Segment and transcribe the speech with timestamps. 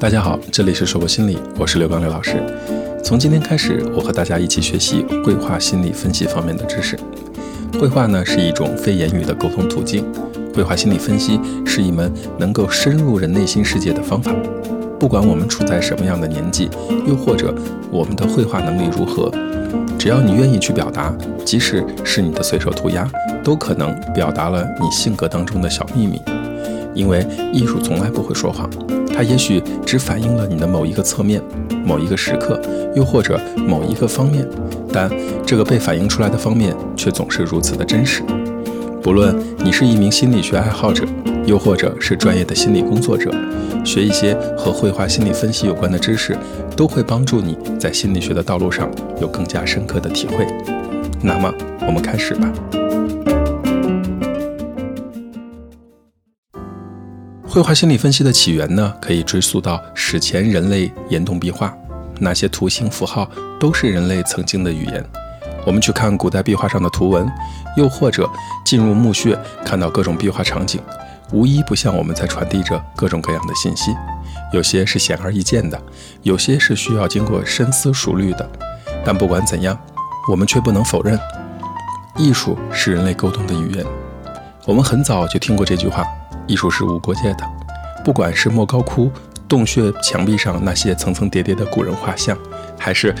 [0.00, 2.40] 大家好，这里是说博心理，我是刘刚刘老师。
[3.02, 6.96] 从今天开始，我和大家一起学习绘画心理分析方面的知识。
[7.80, 10.04] 绘画呢是一种非言语的沟通途径，
[10.54, 14.32] 绘画心理分析是一门能够深入人内心世界的方法。
[15.00, 16.70] 不管我们处在什么样的年纪，
[17.04, 17.52] 又或者
[17.90, 19.32] 我们的绘画能力如何，
[19.98, 21.12] 只要你愿意去表达，
[21.44, 23.10] 即使是你的随手涂鸦，
[23.42, 26.22] 都可能表达了你性格当中的小秘密。
[26.94, 28.68] 因为艺术从来不会说谎，
[29.18, 31.42] 它也许只反映了你的某一个侧面、
[31.84, 32.62] 某一个时刻，
[32.94, 34.48] 又或者某一个方面，
[34.92, 35.10] 但
[35.44, 38.22] 这个被反映出来的方面却总是如此的真实。
[39.02, 41.04] 不论你是一名心理学爱好者，
[41.46, 43.28] 又或者是专业的心理工作者，
[43.84, 46.38] 学一些和绘画心理分析有关的知识，
[46.76, 48.88] 都会帮助你在心理学的道路上
[49.20, 50.46] 有更加深刻的体会。
[51.20, 51.52] 那么，
[51.84, 52.48] 我们开始吧。
[57.50, 61.74] 绘画心理分析的起源呢，可以追溯到史前人类岩洞壁画，
[62.20, 63.28] 那些图形符号
[63.58, 65.02] 都是人类曾经的语言。
[65.64, 67.26] 我们去看古代壁画上的图文，
[67.74, 68.28] 又或者
[68.66, 70.78] 进入墓穴看到各种壁画场景，
[71.32, 73.96] 无一不向我们在传递着各种各样的信息。
[74.52, 75.80] 有些是显而易见的，
[76.22, 78.48] 有些是需要经过深思熟虑的。
[79.04, 79.76] 但不管怎样，
[80.30, 81.18] 我们却不能否认，
[82.18, 83.86] 艺术是人类沟通的语言。
[84.66, 86.04] 我们很早就听过这句话。
[86.48, 87.48] 艺术是无国界的，
[88.04, 89.08] 不管是莫高窟
[89.46, 92.36] 洞穴墙壁上那些层层叠叠的古人画像，
[92.78, 93.14] 还是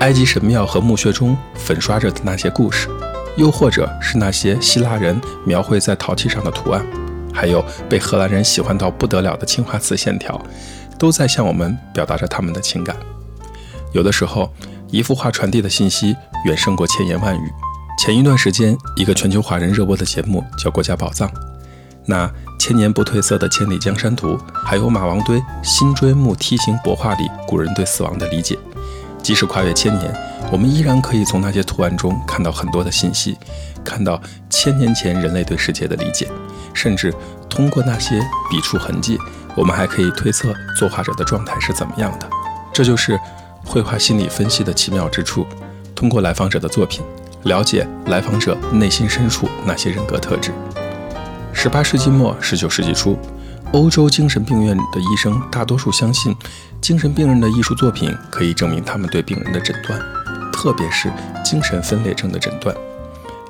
[0.00, 2.88] 埃及神庙和墓穴中粉刷着的那些故事，
[3.36, 6.86] 又或者是那些希腊人描绘在陶器上的图案，
[7.34, 10.40] 还有被荷兰人喜欢到不得了的青花瓷线条，
[10.98, 12.94] 都在向我们表达着他们的情感。
[13.92, 14.52] 有的时候，
[14.90, 17.40] 一幅画传递的信息远胜过千言万语。
[17.98, 21.28] 前一段时间，一个全球华人热播的节目叫《国家宝藏》。
[22.10, 24.28] 那千年不褪色的《千里江山图》，
[24.64, 28.58] 还有马王堆辛追墓梯形帛画里古人对死亡的理解，
[29.22, 30.10] 即使跨越千年，
[30.50, 33.36] 我们依然可以从那些图案中看到很多的信息，
[33.84, 36.26] 看到千年前人类对世界的理解，
[36.72, 37.14] 甚至
[37.46, 38.18] 通过那些
[38.50, 39.18] 笔触痕迹，
[39.54, 42.26] 我们还可以推测作画者的状态是怎么样的。
[42.72, 43.20] 这就是
[43.66, 45.46] 绘画心理分析的奇妙之处，
[45.94, 47.04] 通过来访者的作品，
[47.42, 50.54] 了解来访者内心深处那些人格特质。
[51.52, 53.18] 十八世纪末、十九世纪初，
[53.72, 56.34] 欧洲精神病院的医生大多数相信，
[56.80, 60.00] 精神病人的艺术作品可以证明他们对病人的诊断，
[60.52, 61.12] 特别是
[61.44, 62.74] 精神分裂症的诊断，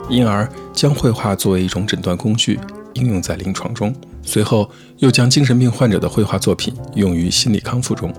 [0.09, 2.59] 因而将绘画作为一种诊断工具
[2.95, 3.95] 应用在临床中。
[4.23, 8.13] 随后又将精神病患者的绘画作品用于心理康复中。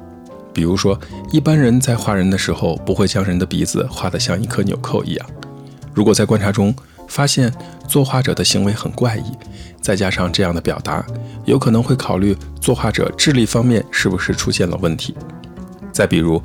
[0.53, 1.00] 比如说，
[1.31, 5.25] 一般人在画人的时候，不会将人的鼻子画得像一颗纽扣一样。
[5.94, 6.73] 如果在观察中，
[7.09, 7.53] 发现
[7.87, 9.23] 作画者的行为很怪异，
[9.81, 11.03] 再加上这样的表达，
[11.43, 15.13] 有可能会考虑作画者智力方面是不是出现了问题。
[15.91, 16.41] 再比如，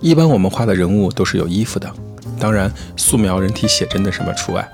[0.00, 1.90] 一般我们画的人物都是有衣服的，
[2.38, 4.68] 当然素描人体写真的什么除外。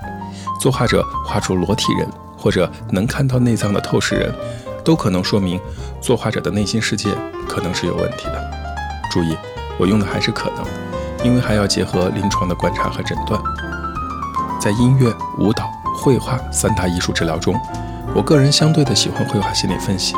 [0.59, 4.33] 作画者画出裸体人或者能看到内脏的透视人，
[4.83, 5.57] 都可能说明
[6.01, 7.09] 作画者的内心世界
[7.47, 8.51] 可能是有问题的。
[9.11, 9.37] 注意，
[9.77, 10.65] 我用的还是可能，
[11.23, 13.41] 因为还要结合临床的观察和诊断。
[14.59, 17.57] 在音乐、舞蹈、绘画三大艺术治疗中，
[18.13, 20.15] 我个人相对的喜欢绘画心理分析，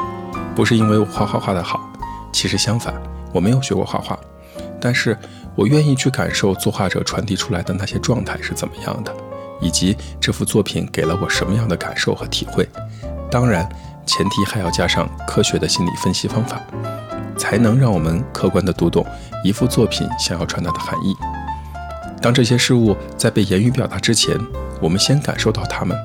[0.56, 1.80] 不是因为我画画画得好，
[2.32, 2.92] 其实相反，
[3.32, 4.18] 我没有学过画画，
[4.80, 5.16] 但是
[5.56, 9.16] 我愿意去感受作画者传递出来的那些状态是怎么样的，
[9.60, 12.68] 以及这幅作品给了我什么样的感受和体会。
[13.30, 13.70] 当然，
[14.08, 16.60] 前提还要加上科学的心理分析方法，
[17.38, 19.06] 才能让我们客观地读懂
[19.44, 21.16] 一幅作品想要传达的含义。
[22.22, 24.38] 当这些事物在被言语表达之前，
[24.80, 25.98] 我们先感受到它们，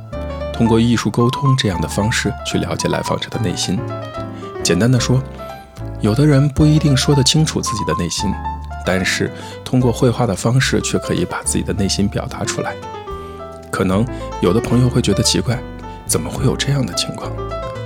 [0.51, 3.79] 通过艺术沟通这样的方式去了解来访者的内心。
[4.63, 5.23] 简单的说，
[6.01, 8.33] 有的人不一定说得清楚自己的内心，
[8.85, 9.31] 但是
[9.63, 12.75] 通过绘画的方式却可以把自己的内心表达出来。
[13.71, 14.07] 可能
[14.41, 15.59] 有的朋友会觉得奇怪，
[16.07, 17.31] 怎么会有这样的情况？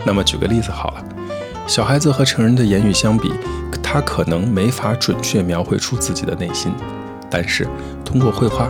[0.07, 1.05] 那么举个例子好了，
[1.67, 3.33] 小孩子和成人的言语相比，
[3.83, 6.73] 他可能没法准确描绘出自己的内心。
[7.31, 7.67] 但是，
[8.05, 8.69] 通过绘画，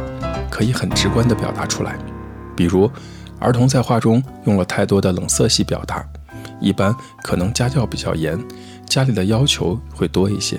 [0.50, 1.96] 可以很直观地表达出来。
[2.54, 2.90] 比如，
[3.38, 6.04] 儿童在画中用了太多的冷色系表达，
[6.60, 8.38] 一般可能家教比较严，
[8.86, 10.58] 家里的要求会多一些；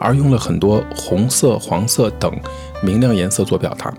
[0.00, 2.36] 而用了很多红色、黄色等
[2.82, 3.94] 明亮颜色做表达，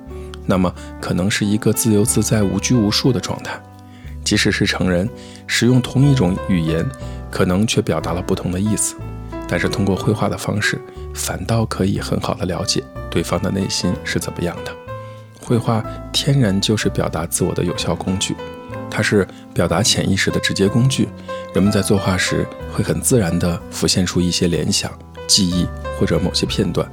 [0.46, 3.58] 那么可能是一个自由自在、无拘无束的状态。
[4.26, 5.10] 即使是成人，
[5.48, 6.86] 使用同一种语言，
[7.32, 8.96] 可能却表达了不同的意思。
[9.50, 10.80] 但是通过绘画的方式，
[11.14, 14.72] 反倒可以很好的了解对方的内心是怎么样的。
[15.42, 18.36] 绘画天然就是表达自我的有效工具，
[18.92, 21.10] 它是表达潜意识的直接工具。
[21.56, 24.92] 人们在作画时会很自然地浮现出一些联想、
[25.26, 25.68] 记忆
[26.00, 26.88] 或者某些片段。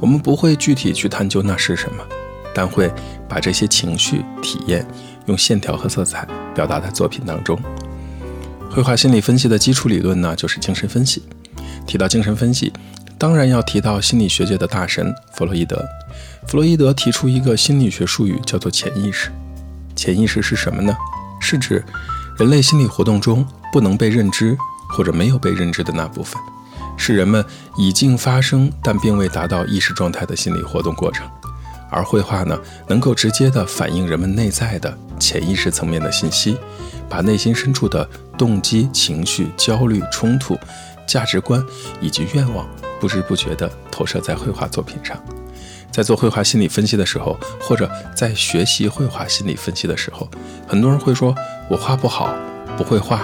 [0.00, 2.04] 我们不会具体去探究那是什么，
[2.52, 2.92] 但会
[3.28, 4.84] 把这些情绪体验
[5.26, 7.56] 用线条和色彩表达在作品当中。
[8.68, 11.22] 绘画心理分析的基础理论呢，就是精神分析。
[11.86, 12.72] 提到精神分析，
[13.16, 15.84] 当然要提到心理学界的大神弗洛伊德。
[16.46, 19.30] 弗洛伊德提出一个心理学术语，叫做潜意识。
[19.94, 20.94] 潜意识是什么呢？
[21.40, 21.84] 是指
[22.38, 24.56] 人类心理活动中不能被认知
[24.90, 26.40] 或者没有被认知的那部分，
[26.96, 27.44] 是人们
[27.76, 31.26] 已经发生但并未达到意识状态的心理活动过程。
[31.90, 36.56] 而绘画呢，能够直接的反映人们内在的潜意识层面的信息，
[37.08, 40.58] 把内心深处的动机、情绪、焦虑、冲突。
[41.06, 41.64] 价值观
[42.00, 42.68] 以及愿望，
[43.00, 45.16] 不知不觉地投射在绘画作品上。
[45.90, 50.28] 在做绘画心理分析的时候，或者在学习绘画心理分析的时候，
[50.68, 51.34] 很多人会说
[51.70, 52.34] ：“我画不好，
[52.76, 53.22] 不会画。”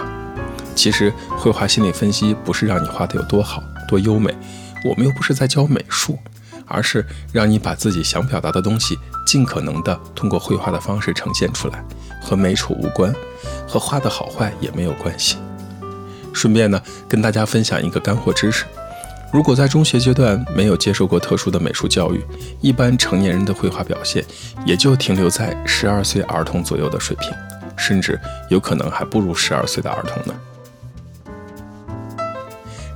[0.74, 4.34] 其实，绘画心理分析不是让你画得有多好、多优美，
[4.88, 6.18] 我们又不是在教美术，
[6.66, 11.84] 而是让你把自己想表达的东西，尽可能的通过绘画的方式呈现出来，
[12.22, 13.14] 和美丑无关，
[13.68, 15.36] 和画的好坏也没有关系。
[16.32, 18.64] 顺便呢，跟大家分享一个干货知识：
[19.32, 22.22] 如果在中学阶段没有接受过特殊的美术教育，
[22.60, 24.24] 一般成年人的绘画表现
[24.66, 27.30] 也就停留在十二岁儿童左右的水平，
[27.76, 28.18] 甚至
[28.48, 30.34] 有可能还不如十二岁的儿童呢。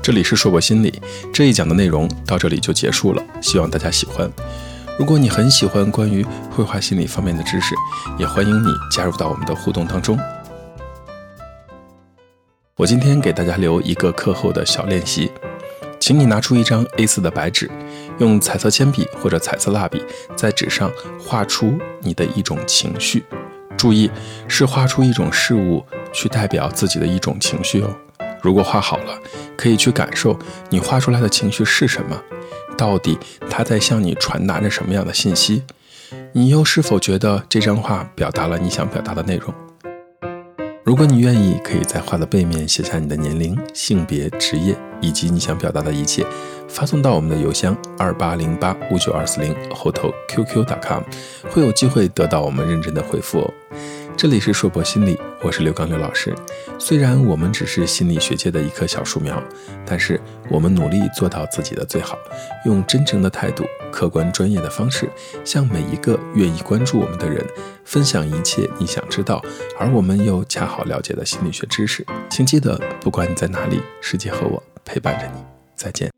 [0.02, 1.02] 这里是硕博心理
[1.32, 4.30] 这一讲的内容到这里就结束了，希望大家喜欢。
[4.98, 7.74] 如果你很喜欢关于绘画心理方面的知识，
[8.18, 10.18] 也欢迎你加入到我们的互动当中。
[12.76, 15.32] 我今天给大家留一个课后的小练习，
[15.98, 17.70] 请你拿出一张 A4 的白纸，
[18.18, 20.04] 用彩色铅笔或者彩色蜡笔
[20.36, 23.24] 在纸上画出你的一种情绪。
[23.78, 24.10] 注意，
[24.46, 25.82] 是画出一种事物
[26.12, 27.96] 去代表自己的一种情绪哦。
[28.42, 29.18] 如果画好了，
[29.56, 30.38] 可以去感受
[30.68, 32.22] 你画出来的情绪是什么，
[32.76, 33.18] 到底
[33.48, 35.62] 它在向你传达着什么样的信息？
[36.32, 39.54] 你又是否觉得这张画表达了你想表达的内容？
[40.86, 46.24] 如果你愿意，可以在画的背面写下你的年龄、性别、职业以及你想表达的一切，
[46.68, 51.02] 发送到我们的邮箱二八零八五九二四零后头 qq.com，
[51.50, 53.52] 会有机会得到我们认真的回复哦。
[54.16, 56.32] 这里是硕博心理，我是刘刚刘老师。
[56.78, 59.42] 虽然我们只是心理学界的一棵小树苗，
[59.84, 62.16] 但是我们努力做到自己的最好，
[62.64, 63.64] 用真诚的态度、
[63.96, 65.08] 客观专业的方式，
[65.42, 67.42] 向每一个愿意关注我们的人
[67.82, 69.42] 分享一切你想知道，
[69.78, 72.04] 而我们又恰好了解的心理学知识。
[72.28, 75.42] 请记得，不管你在哪里，世界和我陪伴着你。
[75.74, 76.15] 再见。